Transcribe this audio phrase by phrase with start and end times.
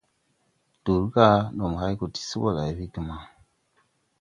[0.83, 3.15] Dur ga ndo mo hay go ti se ɓo lay wegema.